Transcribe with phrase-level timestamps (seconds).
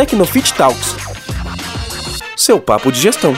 [0.00, 0.96] Tecnofit Talks.
[2.34, 3.34] Seu papo de gestão.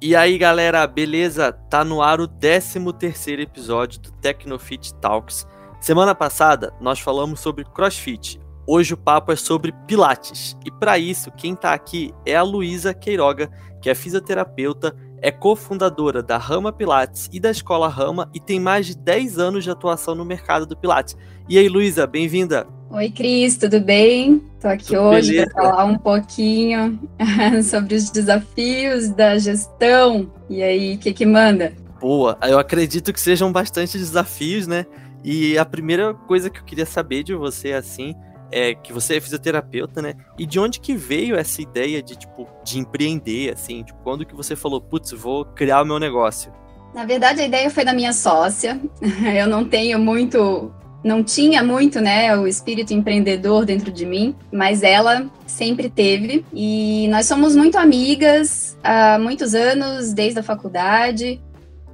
[0.00, 1.50] E aí, galera, beleza?
[1.50, 5.44] Tá no ar o 13 terceiro episódio do Tecnofit Talks.
[5.80, 8.38] Semana passada nós falamos sobre CrossFit.
[8.68, 10.56] Hoje o papo é sobre Pilates.
[10.64, 13.50] E para isso, quem tá aqui é a Luísa Queiroga,
[13.82, 18.86] que é fisioterapeuta, é cofundadora da Rama Pilates e da Escola Rama e tem mais
[18.86, 21.16] de 10 anos de atuação no mercado do Pilates.
[21.48, 22.75] E aí, Luísa, bem-vinda!
[22.88, 24.42] Oi, Cris, tudo bem?
[24.54, 26.98] Estou aqui tudo hoje para falar um pouquinho
[27.64, 30.30] sobre os desafios da gestão.
[30.48, 31.72] E aí, o que, que manda?
[32.00, 34.86] Boa, eu acredito que sejam bastante desafios, né?
[35.24, 38.14] E a primeira coisa que eu queria saber de você, assim,
[38.52, 40.14] é que você é fisioterapeuta, né?
[40.38, 43.82] E de onde que veio essa ideia de, tipo, de empreender, assim?
[43.82, 46.52] Tipo, quando que você falou, putz, vou criar o meu negócio?
[46.94, 48.80] Na verdade, a ideia foi da minha sócia.
[49.36, 50.72] Eu não tenho muito,
[51.06, 56.44] não tinha muito, né, o espírito empreendedor dentro de mim, mas ela sempre teve.
[56.52, 61.40] E nós somos muito amigas há muitos anos, desde a faculdade.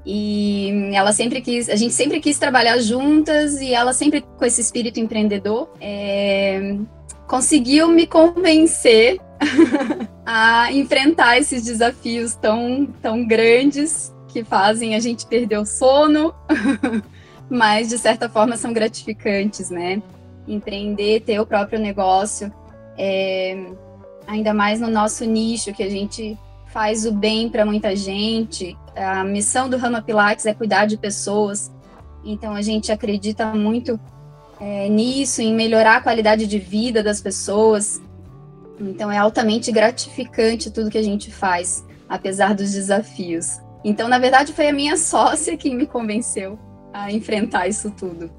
[0.04, 4.60] E ela sempre quis, a gente sempre quis trabalhar juntas e ela sempre com esse
[4.60, 6.74] espírito empreendedor é,
[7.28, 9.20] conseguiu me convencer
[10.26, 16.34] a enfrentar esses desafios tão, tão grandes que fazem a gente perder o sono,
[17.48, 20.02] mas de certa forma são gratificantes, né?
[20.46, 22.52] Empreender, ter o próprio negócio,
[22.96, 23.66] é,
[24.26, 28.76] ainda mais no nosso nicho que a gente faz o bem para muita gente.
[28.96, 31.70] A missão do Rama Pilates é cuidar de pessoas.
[32.24, 34.00] Então a gente acredita muito
[34.60, 38.00] é, nisso, em melhorar a qualidade de vida das pessoas.
[38.80, 43.60] Então é altamente gratificante tudo que a gente faz, apesar dos desafios.
[43.84, 46.58] Então, na verdade, foi a minha sócia quem me convenceu
[46.92, 48.30] a enfrentar isso tudo.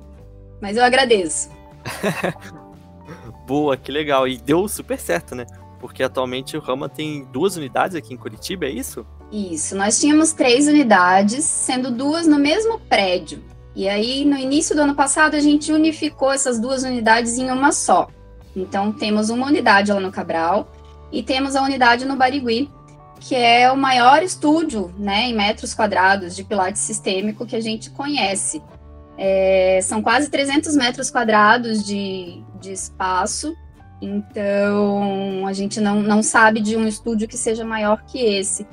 [0.61, 1.49] Mas eu agradeço.
[3.47, 4.27] Boa, que legal.
[4.27, 5.45] E deu super certo, né?
[5.83, 9.05] porque atualmente o Rama tem duas unidades aqui em Curitiba, é isso?
[9.29, 13.43] Isso, nós tínhamos três unidades, sendo duas no mesmo prédio.
[13.75, 17.73] E aí, no início do ano passado, a gente unificou essas duas unidades em uma
[17.73, 18.07] só.
[18.55, 20.71] Então, temos uma unidade lá no Cabral
[21.11, 22.71] e temos a unidade no Barigui,
[23.27, 27.89] que é o maior estúdio, né, em metros quadrados de pilates sistêmico que a gente
[27.89, 28.61] conhece.
[29.17, 33.55] É, são quase 300 metros quadrados de, de espaço
[34.03, 38.67] então, a gente não, não sabe de um estúdio que seja maior que esse.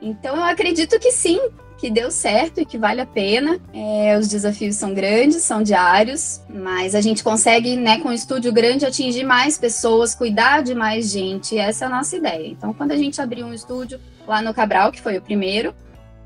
[0.00, 1.40] Então, eu acredito que sim,
[1.78, 3.58] que deu certo e que vale a pena.
[3.72, 8.52] É, os desafios são grandes, são diários, mas a gente consegue, né, com um estúdio
[8.52, 11.56] grande, atingir mais pessoas, cuidar de mais gente.
[11.56, 12.48] essa é a nossa ideia.
[12.48, 15.72] Então, quando a gente abriu um estúdio lá no Cabral, que foi o primeiro,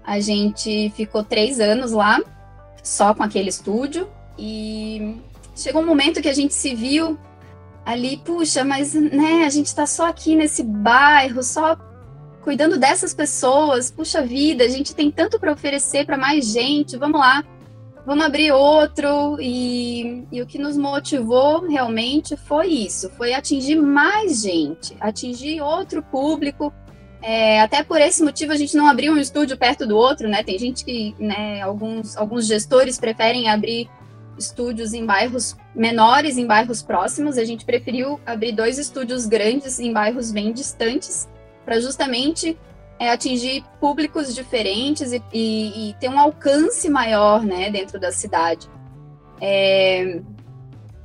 [0.03, 2.19] a gente ficou três anos lá,
[2.83, 4.09] só com aquele estúdio,
[4.39, 5.17] e
[5.55, 7.19] chegou um momento que a gente se viu
[7.85, 11.77] ali, puxa, mas né, a gente está só aqui nesse bairro, só
[12.43, 17.21] cuidando dessas pessoas, puxa vida, a gente tem tanto para oferecer para mais gente, vamos
[17.21, 17.45] lá,
[18.05, 19.39] vamos abrir outro.
[19.41, 26.03] E, e o que nos motivou realmente foi isso, foi atingir mais gente, atingir outro
[26.03, 26.73] público.
[27.23, 30.43] É, até por esse motivo a gente não abriu um estúdio perto do outro, né?
[30.43, 33.89] Tem gente que, né, alguns, alguns gestores preferem abrir
[34.37, 37.39] estúdios em bairros menores, em bairros próximos.
[37.39, 41.29] A gente preferiu abrir dois estúdios grandes em bairros bem distantes,
[41.65, 42.57] para justamente
[42.99, 48.69] é, atingir públicos diferentes e, e, e, ter um alcance maior né, dentro da cidade.
[49.41, 50.21] É,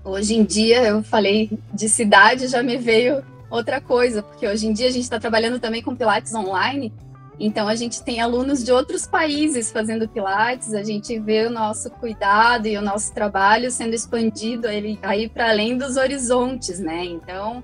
[0.04, 4.74] hoje em dia, eu falei de cidade, já me veio outra coisa, porque hoje em
[4.74, 6.94] dia a gente está trabalhando também com Pilates online
[7.40, 11.90] então a gente tem alunos de outros países fazendo pilates, a gente vê o nosso
[11.92, 17.06] cuidado e o nosso trabalho sendo expandido ele aí para além dos horizontes, né?
[17.06, 17.64] Então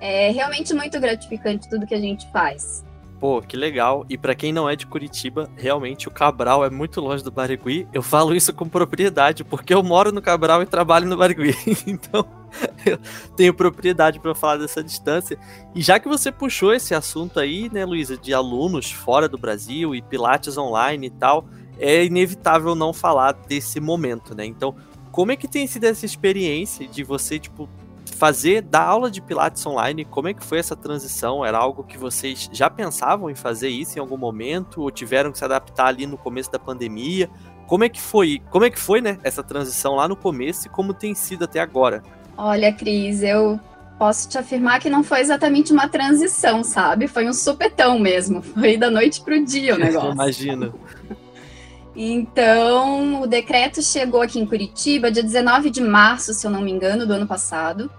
[0.00, 2.84] é realmente muito gratificante tudo que a gente faz.
[3.18, 4.04] Pô, que legal.
[4.10, 7.88] E para quem não é de Curitiba, realmente o Cabral é muito longe do Barigui.
[7.92, 11.56] Eu falo isso com propriedade, porque eu moro no Cabral e trabalho no Barigui.
[11.86, 12.26] então,
[12.84, 12.98] eu
[13.34, 15.38] tenho propriedade para falar dessa distância.
[15.74, 19.94] E já que você puxou esse assunto aí, né, Luísa, de alunos fora do Brasil
[19.94, 21.46] e pilates online e tal,
[21.78, 24.44] é inevitável não falar desse momento, né?
[24.44, 24.74] Então,
[25.10, 27.66] como é que tem sido essa experiência de você, tipo,
[28.16, 31.44] fazer da aula de Pilates online, como é que foi essa transição?
[31.44, 35.38] Era algo que vocês já pensavam em fazer isso em algum momento ou tiveram que
[35.38, 37.30] se adaptar ali no começo da pandemia?
[37.66, 38.40] Como é que foi?
[38.50, 41.60] Como é que foi, né, essa transição lá no começo e como tem sido até
[41.60, 42.02] agora?
[42.38, 43.60] Olha, Cris, eu
[43.98, 47.08] posso te afirmar que não foi exatamente uma transição, sabe?
[47.08, 48.40] Foi um supetão mesmo.
[48.42, 50.12] Foi da noite pro dia o negócio.
[50.12, 50.72] Imagina.
[51.94, 56.70] Então, o decreto chegou aqui em Curitiba dia 19 de março, se eu não me
[56.70, 57.90] engano, do ano passado.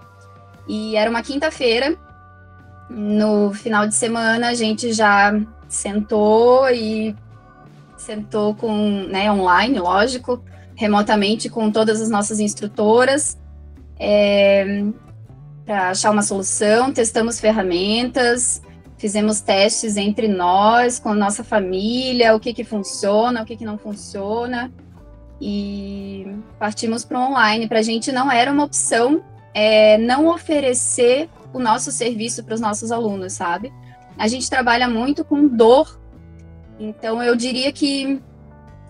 [0.68, 1.96] E era uma quinta-feira.
[2.90, 5.34] No final de semana, a gente já
[5.68, 7.16] sentou e
[7.96, 10.42] sentou com, né, online, lógico,
[10.74, 13.36] remotamente com todas as nossas instrutoras,
[13.98, 14.84] é,
[15.66, 18.62] para achar uma solução, testamos ferramentas,
[18.96, 23.64] fizemos testes entre nós, com a nossa família, o que, que funciona, o que, que
[23.64, 24.72] não funciona,
[25.40, 26.26] e
[26.58, 27.68] partimos para o online.
[27.68, 29.22] Para a gente não era uma opção
[29.54, 33.72] é, não oferecer o nosso serviço para os nossos alunos, sabe?
[34.16, 36.00] A gente trabalha muito com dor,
[36.78, 38.20] então eu diria que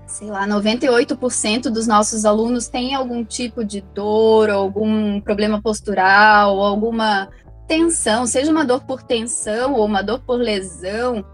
[0.08, 7.28] sei lá, 98% dos nossos alunos têm algum tipo de dor, algum problema postural, alguma
[7.66, 11.25] tensão, seja uma dor por tensão ou uma dor por lesão.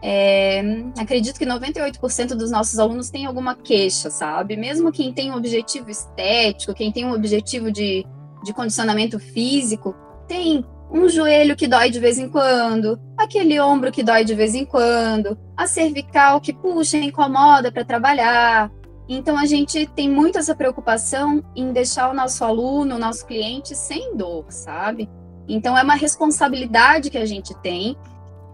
[0.00, 0.62] É,
[0.98, 4.56] acredito que 98% dos nossos alunos têm alguma queixa, sabe?
[4.56, 8.06] Mesmo quem tem um objetivo estético, quem tem um objetivo de,
[8.42, 9.94] de condicionamento físico,
[10.26, 14.54] tem um joelho que dói de vez em quando, aquele ombro que dói de vez
[14.54, 18.70] em quando, a cervical que puxa, incomoda para trabalhar.
[19.08, 23.74] Então a gente tem muito essa preocupação em deixar o nosso aluno, o nosso cliente
[23.74, 25.08] sem dor, sabe?
[25.48, 27.96] Então é uma responsabilidade que a gente tem.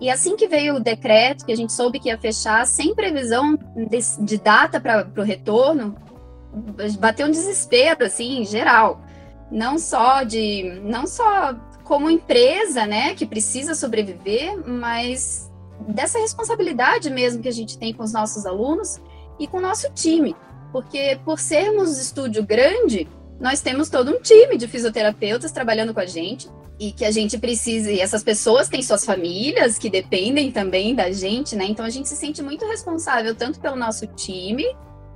[0.01, 3.59] E assim que veio o decreto, que a gente soube que ia fechar, sem previsão
[3.77, 5.97] de, de data para o retorno,
[6.99, 9.01] bateu um desespero, assim, geral.
[9.51, 10.81] Não só de.
[10.83, 11.55] Não só
[11.85, 15.51] como empresa, né, que precisa sobreviver, mas
[15.89, 19.01] dessa responsabilidade mesmo que a gente tem com os nossos alunos
[19.39, 20.37] e com o nosso time.
[20.71, 23.09] Porque por sermos estúdio grande,
[23.41, 26.49] nós temos todo um time de fisioterapeutas trabalhando com a gente
[26.79, 31.11] e que a gente precisa, e essas pessoas têm suas famílias que dependem também da
[31.11, 31.65] gente, né?
[31.65, 34.65] Então a gente se sente muito responsável tanto pelo nosso time,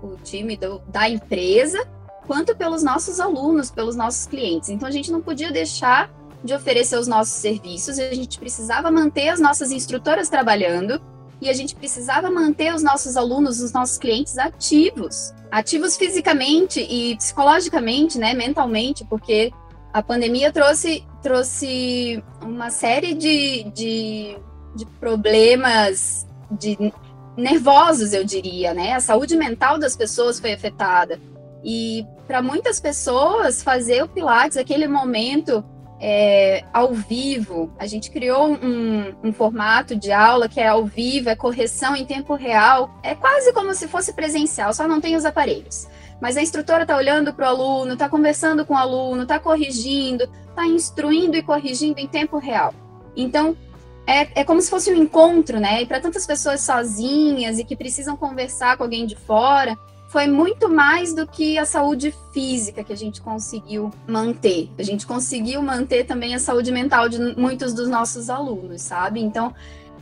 [0.03, 1.87] o time do, da empresa,
[2.27, 4.69] quanto pelos nossos alunos, pelos nossos clientes.
[4.69, 6.11] Então a gente não podia deixar
[6.43, 11.01] de oferecer os nossos serviços, a gente precisava manter as nossas instrutoras trabalhando
[11.41, 17.17] e a gente precisava manter os nossos alunos, os nossos clientes ativos, ativos fisicamente e
[17.17, 19.53] psicologicamente, né, mentalmente, porque
[19.93, 24.37] a pandemia trouxe, trouxe uma série de, de,
[24.75, 26.93] de problemas de
[27.37, 28.93] nervosos, eu diria, né?
[28.93, 31.21] A saúde mental das pessoas foi afetada.
[31.65, 35.65] E para muitas pessoas, fazer o Pilates, aquele momento
[36.05, 37.73] é, ao vivo.
[37.79, 42.05] A gente criou um, um, formato de aula que é ao vivo, é correção em
[42.05, 42.91] tempo real.
[43.05, 45.87] É quase como se fosse presencial, só não tem os aparelhos.
[46.21, 50.29] Mas a instrutora está olhando para o aluno, está conversando com o aluno, está corrigindo,
[50.49, 52.75] está instruindo e corrigindo em tempo real.
[53.17, 53.57] Então,
[54.05, 55.83] é, é como se fosse um encontro, né?
[55.83, 59.77] E para tantas pessoas sozinhas e que precisam conversar com alguém de fora,
[60.13, 64.71] foi muito mais do que a saúde física que a gente conseguiu manter.
[64.79, 69.21] A gente conseguiu manter também a saúde mental de muitos dos nossos alunos, sabe?
[69.21, 69.55] Então,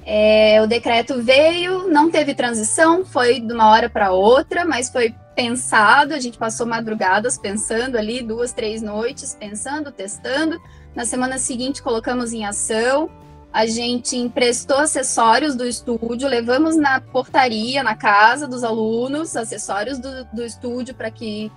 [0.04, 5.14] é, o decreto veio, não teve transição, foi de uma hora para outra, mas foi
[5.36, 6.12] pensado.
[6.12, 10.60] A gente passou madrugadas pensando ali, duas, três noites, pensando, testando.
[10.92, 13.08] Na semana seguinte, colocamos em ação
[13.52, 20.24] a gente emprestou acessórios do estúdio, levamos na portaria, na casa dos alunos, acessórios do,
[20.32, 21.50] do estúdio para que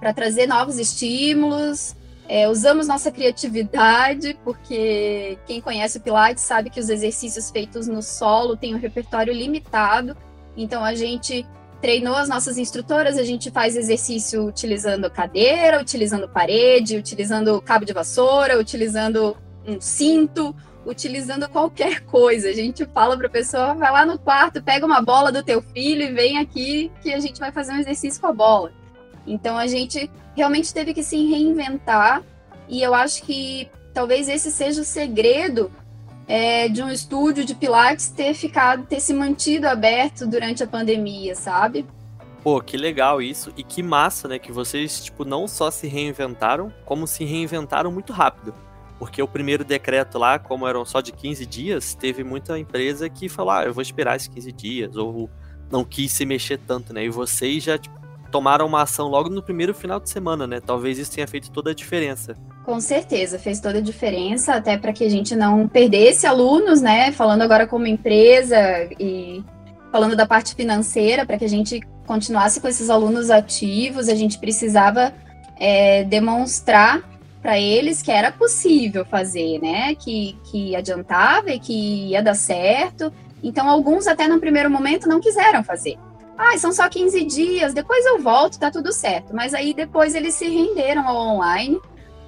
[0.00, 1.94] para trazer novos estímulos.
[2.28, 8.02] É, usamos nossa criatividade, porque quem conhece o Pilates sabe que os exercícios feitos no
[8.02, 10.16] solo têm um repertório limitado.
[10.56, 11.46] Então a gente
[11.80, 17.92] treinou as nossas instrutoras, a gente faz exercício utilizando cadeira, utilizando parede, utilizando cabo de
[17.92, 20.54] vassoura, utilizando um cinto,
[20.86, 22.48] utilizando qualquer coisa.
[22.48, 25.60] A gente fala para a pessoa, vai lá no quarto, pega uma bola do teu
[25.60, 28.72] filho e vem aqui que a gente vai fazer um exercício com a bola.
[29.26, 32.22] Então a gente realmente teve que se reinventar
[32.68, 35.70] e eu acho que talvez esse seja o segredo
[36.28, 41.34] é, de um estúdio de Pilates ter ficado, ter se mantido aberto durante a pandemia,
[41.34, 41.86] sabe?
[42.42, 44.38] Pô, que legal isso e que massa, né?
[44.38, 48.54] Que vocês tipo não só se reinventaram, como se reinventaram muito rápido.
[48.98, 53.28] Porque o primeiro decreto lá, como eram só de 15 dias, teve muita empresa que
[53.28, 55.28] falou: ah, eu vou esperar esses 15 dias, ou
[55.70, 57.04] não quis se mexer tanto, né?
[57.04, 57.94] E vocês já tipo,
[58.30, 60.60] tomaram uma ação logo no primeiro final de semana, né?
[60.60, 62.34] Talvez isso tenha feito toda a diferença.
[62.64, 67.12] Com certeza, fez toda a diferença, até para que a gente não perdesse alunos, né?
[67.12, 68.56] Falando agora como empresa
[68.98, 69.44] e
[69.92, 74.38] falando da parte financeira, para que a gente continuasse com esses alunos ativos, a gente
[74.38, 75.12] precisava
[75.58, 77.02] é, demonstrar
[77.46, 79.94] para eles que era possível fazer, né?
[79.94, 83.12] Que, que adiantava e que ia dar certo.
[83.40, 85.96] Então, alguns até no primeiro momento não quiseram fazer.
[86.36, 89.32] Ah, são só 15 dias, depois eu volto, tá tudo certo.
[89.32, 91.78] Mas aí depois eles se renderam ao online.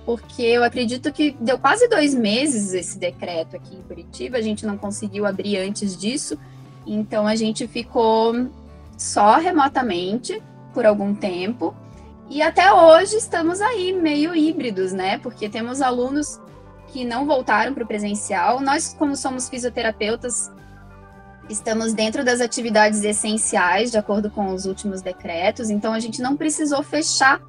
[0.07, 4.65] porque eu acredito que deu quase dois meses esse decreto aqui em Curitiba, a gente
[4.65, 6.39] não conseguiu abrir antes disso,
[6.87, 8.49] então a gente ficou
[8.97, 10.41] só remotamente
[10.73, 11.75] por algum tempo.
[12.31, 15.19] E até hoje estamos aí meio híbridos, né?
[15.19, 16.39] Porque temos alunos
[16.89, 18.61] que não voltaram para o presencial.
[18.61, 20.51] Nós, como somos fisioterapeutas,
[21.49, 26.37] estamos dentro das atividades essenciais, de acordo com os últimos decretos, então a gente não
[26.37, 27.41] precisou fechar,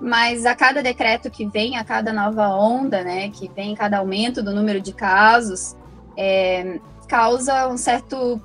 [0.00, 4.42] mas a cada decreto que vem, a cada nova onda, né, que vem, cada aumento
[4.42, 5.74] do número de casos,
[6.16, 8.40] é, causa um certo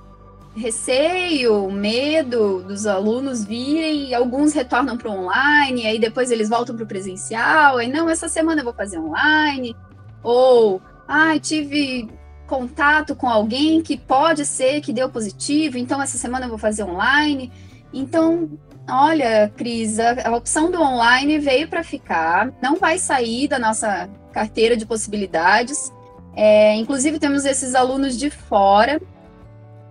[0.55, 6.83] receio, medo dos alunos virem, alguns retornam para o online, aí depois eles voltam para
[6.83, 9.75] o presencial, aí não, essa semana eu vou fazer online,
[10.22, 12.07] ou, ah, tive
[12.45, 16.83] contato com alguém que pode ser que deu positivo, então essa semana eu vou fazer
[16.83, 17.51] online.
[17.91, 18.50] Então,
[18.89, 24.10] olha, Cris, a, a opção do online veio para ficar, não vai sair da nossa
[24.31, 25.91] carteira de possibilidades.
[26.36, 29.01] É, inclusive, temos esses alunos de fora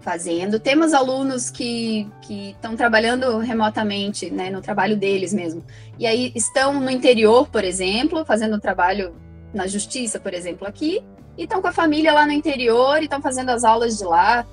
[0.03, 0.59] fazendo.
[0.59, 5.65] Temos alunos que estão trabalhando remotamente, né, no trabalho deles mesmo.
[5.99, 9.15] E aí estão no interior, por exemplo, fazendo trabalho
[9.55, 11.03] na justiça, por exemplo, aqui,
[11.37, 14.45] e estão com a família lá no interior e estão fazendo as aulas de lá.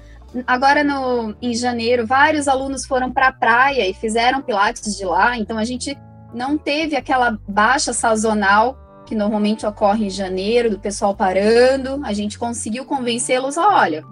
[0.46, 5.38] Agora, no, em janeiro, vários alunos foram para a praia e fizeram pilates de lá,
[5.38, 5.98] então a gente
[6.34, 12.00] não teve aquela baixa sazonal que normalmente ocorre em janeiro, do pessoal parando.
[12.04, 14.04] A gente conseguiu convencê-los: olha,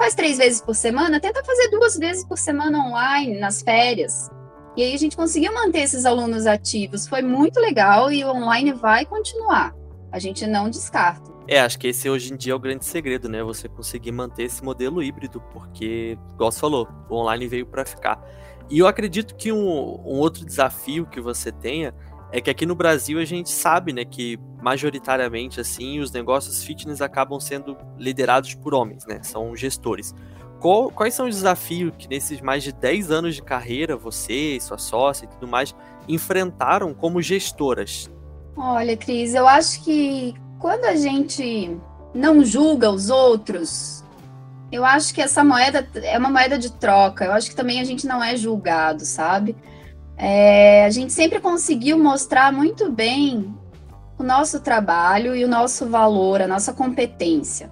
[0.00, 4.30] faz três vezes por semana, tenta fazer duas vezes por semana online, nas férias.
[4.74, 7.06] E aí a gente conseguiu manter esses alunos ativos.
[7.06, 9.74] Foi muito legal e o online vai continuar.
[10.10, 11.30] A gente não descarta.
[11.46, 13.42] É, acho que esse hoje em dia é o grande segredo, né?
[13.42, 18.24] Você conseguir manter esse modelo híbrido, porque, igual você falou, o online veio para ficar.
[18.70, 21.92] E eu acredito que um, um, outro desafio que você tenha
[22.32, 27.00] é que aqui no Brasil a gente sabe, né, que majoritariamente assim os negócios fitness
[27.00, 29.20] acabam sendo liderados por homens, né?
[29.22, 30.14] São gestores.
[30.60, 34.76] Qual, quais são os desafios que nesses mais de 10 anos de carreira você, sua
[34.76, 35.74] sócia e tudo mais
[36.06, 38.10] enfrentaram como gestoras?
[38.56, 41.78] Olha, Cris, eu acho que quando a gente
[42.14, 44.04] não julga os outros,
[44.70, 47.24] eu acho que essa moeda é uma moeda de troca.
[47.24, 49.56] Eu acho que também a gente não é julgado, sabe?
[50.22, 53.54] É, a gente sempre conseguiu mostrar muito bem
[54.18, 57.70] o nosso trabalho e o nosso valor, a nossa competência.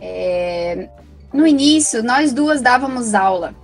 [0.00, 0.88] É,
[1.32, 3.54] no início, nós duas dávamos aula,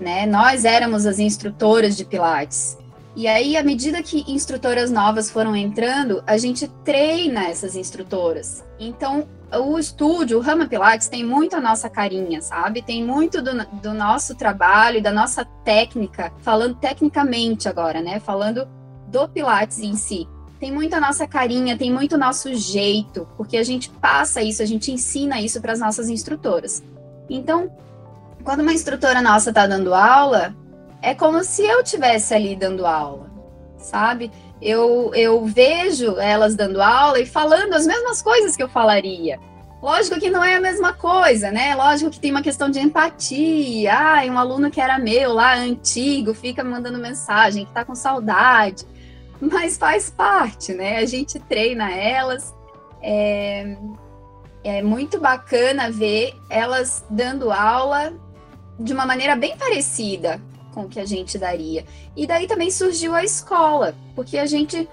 [0.00, 0.26] né?
[0.26, 2.76] Nós éramos as instrutoras de Pilates.
[3.14, 8.64] E aí, à medida que instrutoras novas foram entrando, a gente treina essas instrutoras.
[8.76, 12.82] Então, o estúdio, o Rama Pilates, tem muito a nossa carinha, sabe?
[12.82, 18.18] Tem muito do, do nosso trabalho, da nossa técnica, falando tecnicamente agora, né?
[18.18, 18.66] Falando
[19.06, 20.28] do Pilates em si.
[20.58, 24.62] Tem muito a nossa carinha, tem muito o nosso jeito, porque a gente passa isso,
[24.62, 26.82] a gente ensina isso para as nossas instrutoras.
[27.28, 27.70] Então,
[28.42, 30.54] quando uma instrutora nossa está dando aula,
[31.02, 33.30] é como se eu tivesse ali dando aula,
[33.76, 34.30] sabe?
[34.60, 39.38] Eu, eu vejo elas dando aula e falando as mesmas coisas que eu falaria.
[39.82, 41.74] Lógico que não é a mesma coisa, né?
[41.74, 43.92] Lógico que tem uma questão de empatia.
[43.92, 48.84] Ah, um aluno que era meu lá, antigo, fica mandando mensagem, que tá com saudade.
[49.40, 50.96] Mas faz parte, né?
[50.96, 52.54] A gente treina elas.
[53.02, 53.76] É,
[54.64, 58.14] é muito bacana ver elas dando aula
[58.80, 60.40] de uma maneira bem parecida
[60.76, 61.86] com o que a gente daria.
[62.14, 64.86] E daí também surgiu a escola, porque a gente,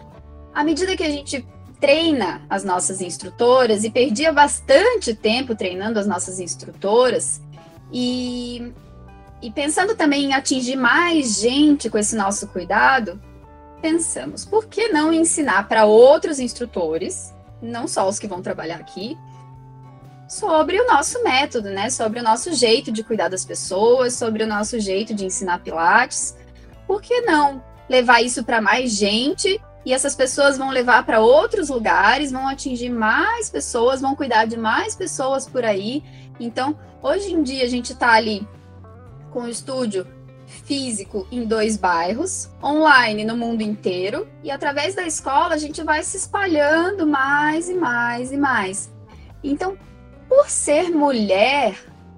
[0.56, 1.46] à medida que a gente
[1.78, 7.42] treina as nossas instrutoras, e perdia bastante tempo treinando as nossas instrutoras,
[7.92, 8.72] e,
[9.42, 13.22] e pensando também em atingir mais gente com esse nosso cuidado,
[13.82, 19.18] pensamos, por que não ensinar para outros instrutores, não só os que vão trabalhar aqui,
[20.28, 21.90] sobre o nosso método, né?
[21.90, 26.36] Sobre o nosso jeito de cuidar das pessoas, sobre o nosso jeito de ensinar Pilates.
[26.88, 29.62] Por que não levar isso para mais gente?
[29.86, 34.58] E essas pessoas vão levar para outros lugares, vão atingir mais pessoas, vão cuidar de
[34.58, 36.02] mais pessoas por aí.
[36.40, 38.48] Então, hoje em dia, a gente está ali
[39.32, 40.08] com o estúdio
[40.66, 46.04] físico em dois bairros, online no mundo inteiro, e através da escola a gente vai
[46.04, 48.92] se espalhando mais e mais e mais.
[49.44, 49.78] Então,
[50.34, 51.76] por ser mulher,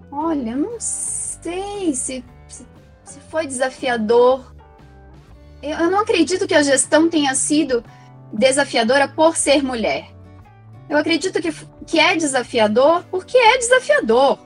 [0.10, 2.66] olha, não sei se, se,
[3.04, 4.56] se foi desafiador.
[5.62, 7.84] Eu, eu não acredito que a gestão tenha sido
[8.32, 10.08] desafiadora por ser mulher.
[10.90, 11.52] Eu acredito que,
[11.86, 14.40] que é desafiador porque é desafiador.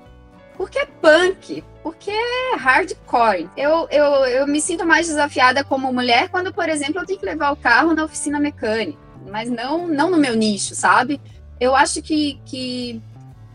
[0.57, 3.49] Porque é punk, porque é hardcore.
[3.55, 7.25] Eu, eu, eu me sinto mais desafiada como mulher quando, por exemplo, eu tenho que
[7.25, 11.21] levar o carro na oficina mecânica mas não, não no meu nicho, sabe?
[11.59, 13.01] Eu acho que, que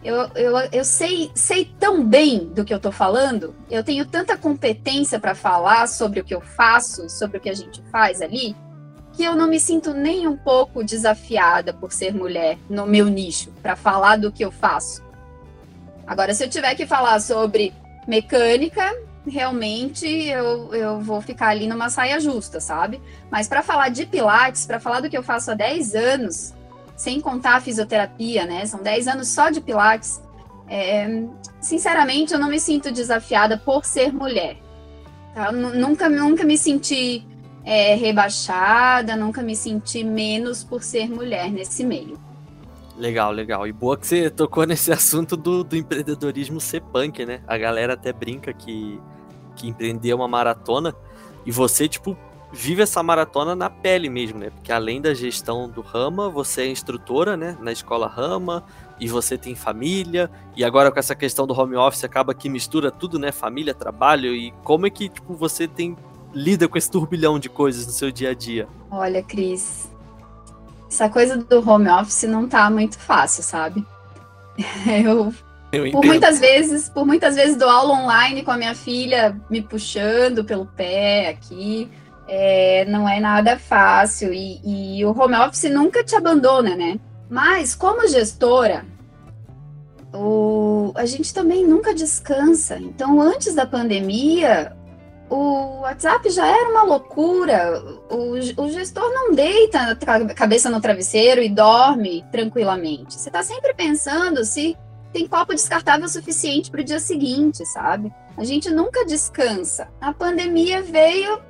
[0.05, 4.37] eu, eu, eu sei, sei tão bem do que eu tô falando, eu tenho tanta
[4.37, 8.55] competência para falar sobre o que eu faço, sobre o que a gente faz ali,
[9.15, 13.51] que eu não me sinto nem um pouco desafiada por ser mulher no meu nicho,
[13.63, 15.03] para falar do que eu faço.
[16.07, 17.73] Agora, se eu tiver que falar sobre
[18.07, 18.95] mecânica,
[19.27, 23.01] realmente eu, eu vou ficar ali numa saia justa, sabe?
[23.31, 26.55] Mas para falar de Pilates, para falar do que eu faço há 10 anos,
[26.97, 28.65] sem contar a fisioterapia, né?
[28.67, 30.23] São 10 anos só de Pilates.
[30.69, 31.25] É,
[31.61, 34.57] sinceramente, eu não me sinto desafiada por ser mulher.
[35.35, 35.51] Tá?
[35.51, 37.27] Nunca, nunca me senti
[37.65, 42.19] é, rebaixada, nunca me senti menos por ser mulher nesse meio.
[42.97, 43.67] Legal, legal.
[43.67, 47.41] E boa que você tocou nesse assunto do, do empreendedorismo ser punk, né?
[47.47, 49.01] A galera até brinca que,
[49.57, 50.95] que empreender uma maratona
[51.45, 52.17] e você, tipo,
[52.55, 54.51] vive essa maratona na pele mesmo, né?
[54.51, 57.57] Porque além da gestão do Rama, você é instrutora, né?
[57.61, 58.65] Na escola Rama,
[58.99, 62.91] e você tem família, e agora com essa questão do home office acaba que mistura
[62.91, 63.33] tudo, né?
[63.33, 65.97] Família, trabalho, e como é que, tipo, você tem
[66.33, 68.69] lida com esse turbilhão de coisas no seu dia a dia?
[68.91, 69.91] Olha, Cris,
[70.89, 73.85] essa coisa do home office não tá muito fácil, sabe?
[75.05, 75.33] Eu
[75.75, 79.61] eu por muitas vezes, por muitas vezes dou aula online com a minha filha me
[79.61, 81.91] puxando pelo pé aqui.
[82.27, 86.99] É, não é nada fácil e, e, o home office nunca te abandona, né?
[87.29, 88.87] Mas como gestora,
[90.13, 92.79] o, a gente também nunca descansa.
[92.79, 94.75] Então, antes da pandemia,
[95.29, 97.83] o WhatsApp já era uma loucura.
[98.11, 103.15] O, o gestor não deita a cabeça no travesseiro e dorme tranquilamente.
[103.15, 104.77] Você está sempre pensando se
[105.13, 108.13] tem copo descartável suficiente para o dia seguinte, sabe?
[108.37, 109.89] A gente nunca descansa.
[110.01, 111.41] A pandemia veio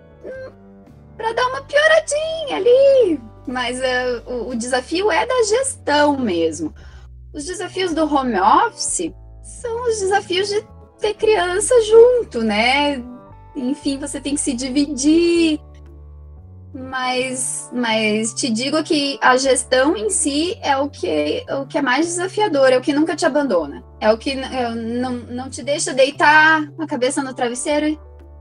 [1.17, 3.21] para dar uma pioradinha ali.
[3.47, 6.75] Mas uh, o, o desafio é da gestão mesmo.
[7.33, 10.65] Os desafios do home office são os desafios de
[11.01, 13.03] ter criança junto, né?
[13.55, 15.61] Enfim, você tem que se dividir.
[16.73, 21.83] Mas, mas te digo que a gestão em si é o que, o que é
[21.83, 23.85] mais desafiador, é o que nunca te abandona.
[24.01, 27.97] É o que é, não, não te deixa deitar a cabeça no travesseiro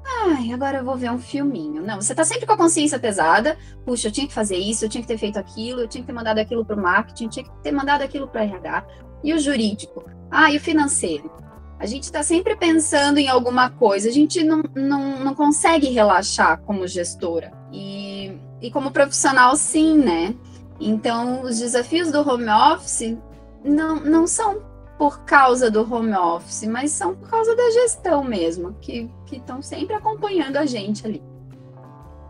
[0.06, 1.82] Ai, agora eu vou ver um filminho.
[1.82, 3.58] Não, você tá sempre com a consciência pesada.
[3.86, 6.08] Puxa, eu tinha que fazer isso, eu tinha que ter feito aquilo, eu tinha que
[6.08, 8.86] ter mandado aquilo pro marketing, tinha que ter mandado aquilo pro RH.
[9.24, 10.04] E o jurídico?
[10.30, 11.32] Ah, e o financeiro?
[11.80, 16.62] A gente está sempre pensando em alguma coisa, a gente não, não, não consegue relaxar
[16.62, 17.52] como gestora.
[17.72, 20.36] E, e como profissional, sim, né?
[20.80, 23.18] Então, os desafios do home office
[23.64, 24.62] não, não são
[24.98, 29.96] por causa do home office, mas são por causa da gestão mesmo, que estão sempre
[29.96, 31.22] acompanhando a gente ali.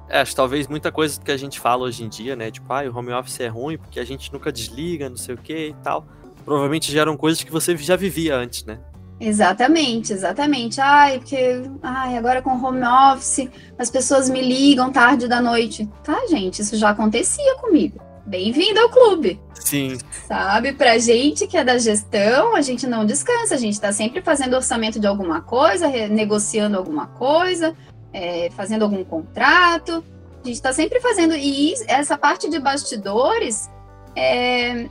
[0.09, 2.51] É, acho que talvez muita coisa que a gente fala hoje em dia, né?
[2.51, 5.37] Tipo, ah, o home office é ruim porque a gente nunca desliga, não sei o
[5.37, 6.05] que e tal.
[6.45, 8.79] Provavelmente geram coisas que você já vivia antes, né?
[9.19, 10.81] Exatamente, exatamente.
[10.81, 15.89] Ai, porque ai, agora com home office as pessoas me ligam tarde da noite.
[16.03, 19.39] Tá, gente, isso já acontecia comigo bem-vindo ao clube.
[19.59, 19.97] Sim.
[20.27, 24.21] Sabe, pra gente que é da gestão, a gente não descansa, a gente tá sempre
[24.21, 27.75] fazendo orçamento de alguma coisa, negociando alguma coisa,
[28.11, 30.03] é, fazendo algum contrato.
[30.43, 31.35] A gente tá sempre fazendo.
[31.35, 33.69] E essa parte de bastidores
[34.15, 34.87] é,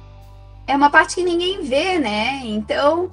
[0.66, 2.40] é uma parte que ninguém vê, né?
[2.44, 3.10] Então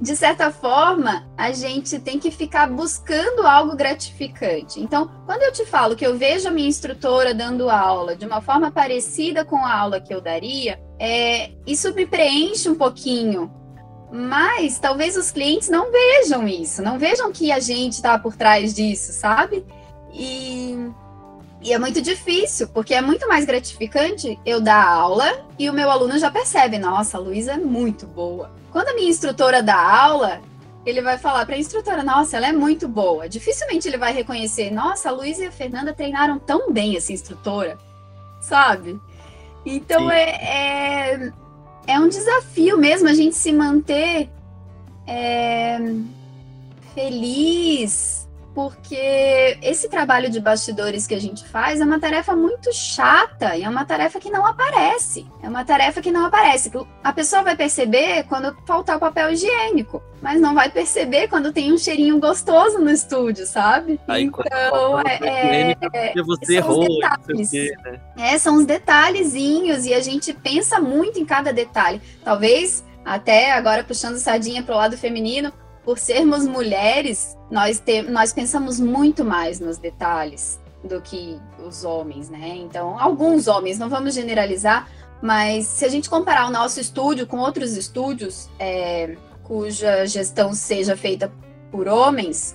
[0.00, 4.80] de certa forma, a gente tem que ficar buscando algo gratificante.
[4.80, 8.40] Então, quando eu te falo que eu vejo a minha instrutora dando aula de uma
[8.40, 13.52] forma parecida com a aula que eu daria, é, isso me preenche um pouquinho.
[14.10, 18.72] Mas talvez os clientes não vejam isso, não vejam que a gente está por trás
[18.74, 19.66] disso, sabe?
[20.14, 20.90] E,
[21.60, 25.90] e é muito difícil, porque é muito mais gratificante eu dar aula e o meu
[25.90, 30.40] aluno já percebe: nossa, a Luísa é muito boa quando a minha instrutora dá aula,
[30.84, 33.28] ele vai falar para a instrutora: Nossa, ela é muito boa.
[33.28, 37.78] Dificilmente ele vai reconhecer: Nossa, a Luísa e a Fernanda treinaram tão bem essa instrutora,
[38.40, 38.98] sabe?
[39.64, 41.32] Então é, é,
[41.86, 44.30] é, um desafio mesmo a gente se manter
[45.06, 45.78] é,
[46.94, 48.19] feliz,
[48.54, 53.62] porque esse trabalho de bastidores que a gente faz é uma tarefa muito chata e
[53.62, 55.26] é uma tarefa que não aparece.
[55.42, 56.70] É uma tarefa que não aparece.
[57.02, 61.72] A pessoa vai perceber quando faltar o papel higiênico, mas não vai perceber quando tem
[61.72, 64.00] um cheirinho gostoso no estúdio, sabe?
[64.08, 67.50] Aí, então, é, é, você errou, detalhes.
[67.50, 68.00] Quê, né?
[68.18, 72.00] É, são os detalhezinhos e a gente pensa muito em cada detalhe.
[72.24, 75.52] Talvez até agora puxando sardinha para o lado feminino,
[75.84, 80.58] por sermos mulheres, nós, te, nós pensamos muito mais nos detalhes.
[80.82, 82.56] do que os homens, né?
[82.56, 84.88] Então, alguns homens, não vamos generalizar,
[85.20, 90.96] mas se a gente comparar o nosso estúdio com outros estúdios é, cuja gestão seja
[90.96, 91.30] feita
[91.70, 92.54] por homens,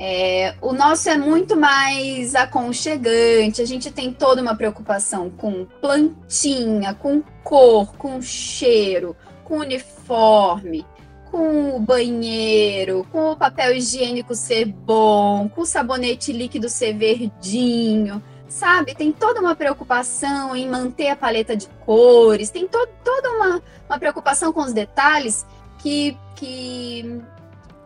[0.00, 6.94] é, o nosso é muito mais aconchegante, a gente tem toda uma preocupação com plantinha,
[6.94, 10.86] com cor, com cheiro, com uniforme,
[11.30, 18.22] com o banheiro, com o papel higiênico ser bom, com o sabonete líquido ser verdinho,
[18.48, 18.94] sabe?
[18.94, 23.98] Tem toda uma preocupação em manter a paleta de cores, tem to toda uma, uma
[23.98, 25.46] preocupação com os detalhes
[25.78, 27.20] que, que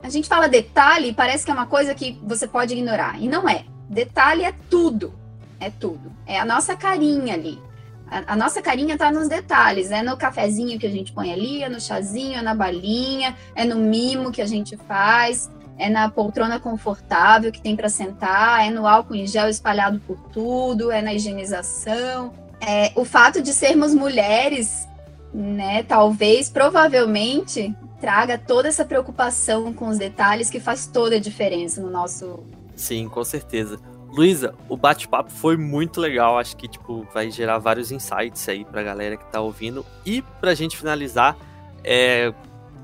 [0.03, 3.21] a gente fala detalhe e parece que é uma coisa que você pode ignorar.
[3.21, 3.65] E não é.
[3.89, 5.15] Detalhe é tudo.
[5.61, 6.11] É tudo.
[6.27, 7.61] É a nossa carinha ali.
[8.27, 9.91] A, nossa carinha tá nos detalhes.
[9.91, 13.65] É no cafezinho que a gente põe ali, é no chazinho, é na balinha, é
[13.65, 18.71] no mimo que a gente faz, é na poltrona confortável que tem para sentar, é
[18.71, 22.35] no álcool em gel espalhado por tudo, é na higienização.
[22.61, 24.87] É, o fato de sermos mulheres,
[25.33, 31.81] né, talvez, provavelmente, traga toda essa preocupação com os detalhes que faz toda a diferença
[31.81, 32.41] no nosso.
[32.77, 33.79] Sim, com certeza.
[34.13, 36.39] Luísa, o bate-papo foi muito legal.
[36.39, 39.85] Acho que tipo vai gerar vários insights aí pra galera que tá ouvindo.
[40.05, 41.37] E pra gente finalizar,
[41.83, 42.33] é,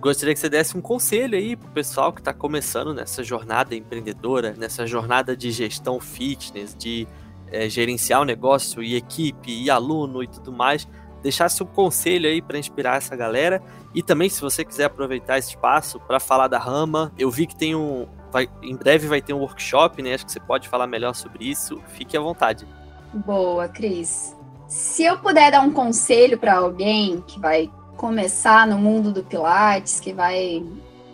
[0.00, 4.54] gostaria que você desse um conselho aí pro pessoal que tá começando nessa jornada empreendedora,
[4.56, 7.06] nessa jornada de gestão fitness, de
[7.52, 10.88] é, gerenciar o negócio e equipe e aluno e tudo mais
[11.22, 13.62] deixasse um conselho aí para inspirar essa galera.
[13.94, 17.56] E também, se você quiser aproveitar esse espaço para falar da Rama, eu vi que
[17.56, 18.06] tem um.
[18.30, 20.14] Vai, em breve vai ter um workshop, né?
[20.14, 21.80] Acho que você pode falar melhor sobre isso.
[21.88, 22.66] Fique à vontade.
[23.12, 24.36] Boa, Cris.
[24.66, 29.98] Se eu puder dar um conselho para alguém que vai começar no mundo do Pilates,
[29.98, 30.62] que vai,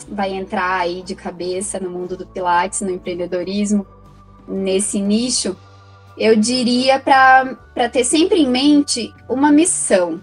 [0.09, 3.87] vai entrar aí de cabeça no mundo do Pilates, no empreendedorismo,
[4.47, 5.57] nesse nicho,
[6.19, 10.21] eu diria para ter sempre em mente uma missão.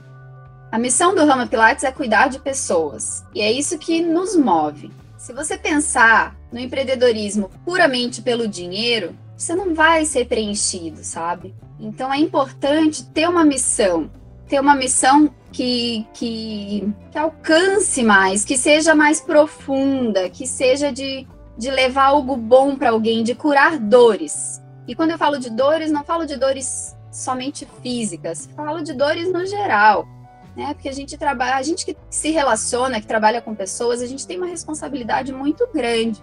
[0.71, 3.25] A missão do Rama Pilates é cuidar de pessoas.
[3.33, 4.91] E é isso que nos move.
[5.21, 11.53] Se você pensar no empreendedorismo puramente pelo dinheiro, você não vai ser preenchido, sabe?
[11.79, 14.09] Então é importante ter uma missão,
[14.47, 21.27] ter uma missão que, que, que alcance mais, que seja mais profunda, que seja de,
[21.55, 24.59] de levar algo bom para alguém, de curar dores.
[24.87, 29.31] E quando eu falo de dores, não falo de dores somente físicas, falo de dores
[29.31, 30.07] no geral,
[30.55, 30.73] né?
[30.73, 34.27] Porque a gente trabalha, a gente que se relaciona, que trabalha com pessoas, a gente
[34.27, 36.21] tem uma responsabilidade muito grande.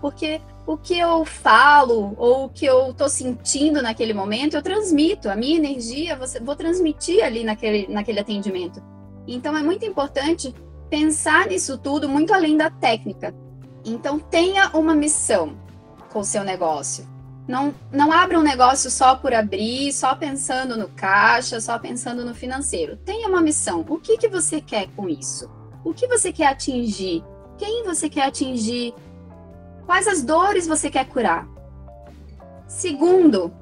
[0.00, 5.28] Porque o que eu falo ou o que eu estou sentindo naquele momento, eu transmito.
[5.28, 8.82] A minha energia, você, vou transmitir ali naquele, naquele atendimento.
[9.26, 10.54] Então é muito importante
[10.90, 13.34] pensar nisso tudo muito além da técnica.
[13.84, 15.56] Então tenha uma missão
[16.12, 17.13] com o seu negócio.
[17.46, 22.34] Não, não abra um negócio só por abrir, só pensando no caixa, só pensando no
[22.34, 22.96] financeiro.
[22.96, 23.84] Tenha uma missão.
[23.86, 25.50] O que, que você quer com isso?
[25.84, 27.22] O que você quer atingir?
[27.58, 28.94] Quem você quer atingir?
[29.84, 31.46] Quais as dores você quer curar?
[32.66, 33.52] Segundo,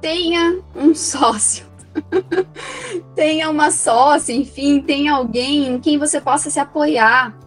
[0.00, 1.64] tenha um sócio.
[3.14, 7.38] tenha uma sócia, enfim, tenha alguém em quem você possa se apoiar.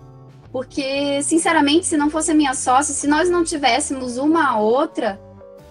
[0.54, 5.22] Porque, sinceramente, se não fosse minha sócia, se nós não tivéssemos uma a outra,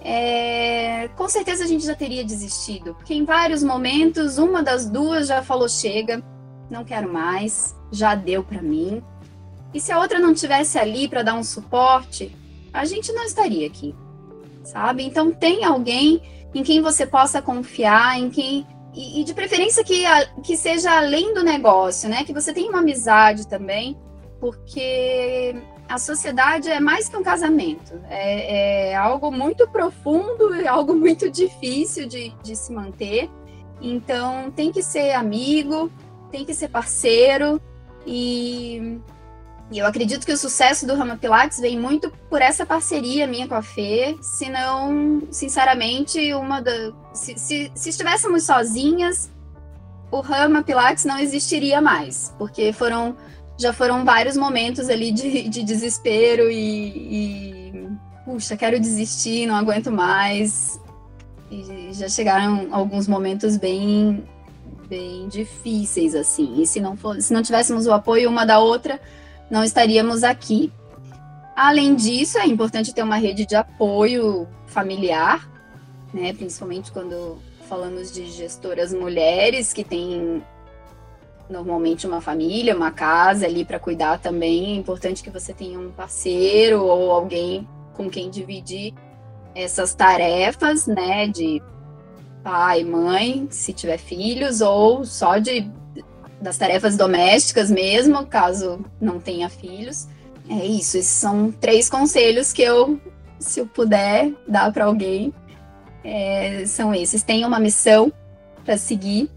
[0.01, 5.27] é, com certeza a gente já teria desistido, porque em vários momentos uma das duas
[5.27, 6.23] já falou chega,
[6.71, 9.03] não quero mais, já deu para mim.
[9.73, 12.35] E se a outra não tivesse ali para dar um suporte,
[12.73, 13.95] a gente não estaria aqui,
[14.65, 15.03] sabe?
[15.05, 16.23] Então tem alguém
[16.55, 20.05] em quem você possa confiar, em quem e, e de preferência que,
[20.43, 22.25] que seja além do negócio, né?
[22.25, 23.97] Que você tenha uma amizade também,
[24.41, 25.55] porque
[25.89, 28.01] a sociedade é mais que um casamento.
[28.09, 33.31] É, é algo muito profundo e algo muito difícil de, de se manter.
[33.81, 35.91] Então, tem que ser amigo,
[36.31, 37.61] tem que ser parceiro.
[38.07, 38.99] E,
[39.71, 43.49] e eu acredito que o sucesso do Rama Pilates vem muito por essa parceria minha
[43.49, 44.17] com a Fê.
[44.21, 46.93] Se não, sinceramente, uma da.
[47.15, 49.31] Se, se, se estivéssemos sozinhas,
[50.11, 52.35] o Rama Pilates não existiria mais.
[52.37, 53.17] Porque foram
[53.59, 57.89] já foram vários momentos ali de, de desespero e, e,
[58.25, 60.81] puxa, quero desistir, não aguento mais.
[61.51, 64.25] E já chegaram alguns momentos bem
[64.89, 66.63] bem difíceis assim.
[66.63, 68.99] E se não for, se não tivéssemos o apoio uma da outra,
[69.51, 70.73] não estaríamos aqui.
[71.55, 75.47] Além disso, é importante ter uma rede de apoio familiar,
[76.15, 80.43] né, principalmente quando falamos de gestoras mulheres que têm
[81.49, 84.73] normalmente uma família, uma casa ali para cuidar também.
[84.73, 88.95] É importante que você tenha um parceiro ou alguém com quem dividir
[89.55, 91.61] essas tarefas, né, de
[92.43, 95.71] pai, mãe, se tiver filhos, ou só de
[96.41, 100.07] das tarefas domésticas mesmo, caso não tenha filhos.
[100.49, 103.01] É isso, esses são três conselhos que eu,
[103.39, 105.35] se eu puder dar para alguém,
[106.05, 107.23] é, são esses.
[107.23, 108.13] Tenha uma missão
[108.65, 109.29] para seguir,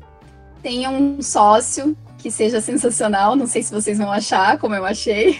[0.61, 5.39] tenha um sócio que seja sensacional, não sei se vocês vão achar, como eu achei.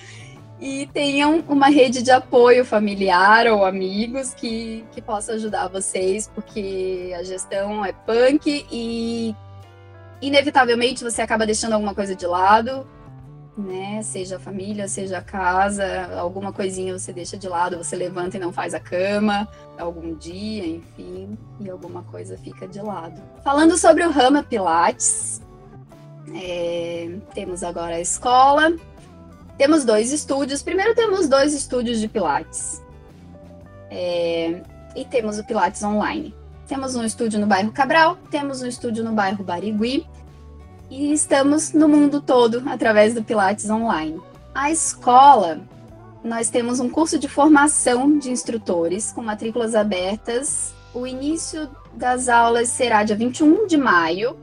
[0.60, 7.12] e tenham uma rede de apoio familiar ou amigos que, que possa ajudar vocês, porque
[7.18, 9.34] a gestão é punk e
[10.22, 12.86] inevitavelmente você acaba deixando alguma coisa de lado,
[13.56, 14.02] né?
[14.02, 15.84] Seja a família, seja a casa,
[16.18, 20.66] alguma coisinha você deixa de lado, você levanta e não faz a cama, algum dia,
[20.66, 23.20] enfim, e alguma coisa fica de lado.
[23.42, 25.40] Falando sobre o Rama Pilates,
[26.34, 28.74] é, temos agora a escola,
[29.56, 30.62] temos dois estúdios.
[30.62, 32.82] Primeiro temos dois estúdios de Pilates.
[33.90, 34.62] É,
[34.96, 36.34] e temos o Pilates online.
[36.66, 40.06] Temos um estúdio no bairro Cabral, temos um estúdio no bairro Barigui
[40.96, 44.20] e estamos no mundo todo através do Pilates Online.
[44.54, 45.60] A escola,
[46.22, 50.72] nós temos um curso de formação de instrutores com matrículas abertas.
[50.94, 54.36] O início das aulas será dia 21 de maio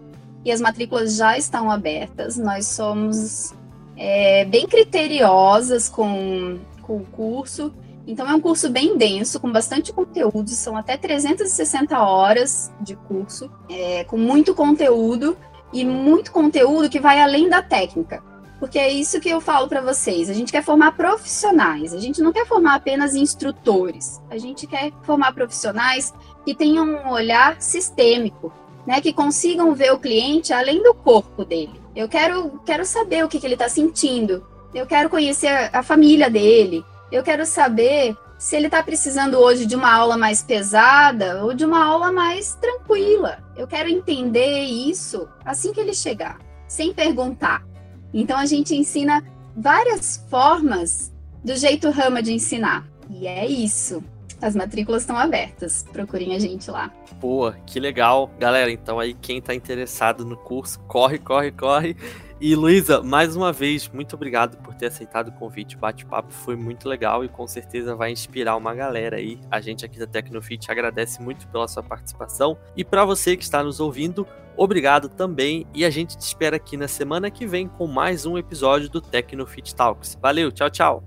[0.44, 2.36] e as matrículas já estão abertas.
[2.36, 3.54] Nós somos
[3.96, 7.74] é, bem criteriosas com, com o curso.
[8.06, 13.50] Então, é um curso bem denso, com bastante conteúdo, são até 360 horas de curso,
[13.70, 15.38] é, com muito conteúdo
[15.74, 18.24] e muito conteúdo que vai além da técnica.
[18.60, 20.30] Porque é isso que eu falo para vocês.
[20.30, 24.22] A gente quer formar profissionais, a gente não quer formar apenas instrutores.
[24.30, 26.14] A gente quer formar profissionais
[26.46, 28.54] que tenham um olhar sistêmico,
[28.86, 31.82] né, que consigam ver o cliente além do corpo dele.
[31.96, 34.46] Eu quero, quero saber o que, que ele está sentindo.
[34.76, 36.86] Eu quero conhecer a, a família dele.
[37.12, 41.64] Eu quero saber se ele está precisando hoje de uma aula mais pesada ou de
[41.64, 43.38] uma aula mais tranquila.
[43.56, 47.64] Eu quero entender isso assim que ele chegar, sem perguntar.
[48.12, 49.24] Então a gente ensina
[49.56, 52.84] várias formas do jeito Rama de ensinar.
[53.12, 54.04] E é isso.
[54.42, 55.86] As matrículas estão abertas.
[55.94, 56.92] Procurem a gente lá.
[57.20, 58.32] Boa, que legal.
[58.40, 61.96] Galera, então aí quem está interessado no curso, corre, corre, corre
[62.42, 65.76] e Luísa, mais uma vez, muito obrigado por ter aceitado o convite.
[65.76, 69.40] O bate-papo foi muito legal e com certeza vai inspirar uma galera aí.
[69.52, 72.58] A gente aqui da Tecnofit agradece muito pela sua participação.
[72.76, 74.28] E para você que está nos ouvindo,
[74.58, 75.68] obrigado também.
[75.72, 79.00] E a gente te espera aqui na semana que vem com mais um episódio do
[79.00, 80.18] Tecnofit Talks.
[80.20, 81.04] Valeu, tchau, tchau.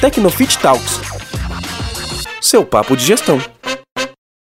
[0.00, 1.08] Tecnofit Talks
[2.48, 3.38] seu papo de gestão.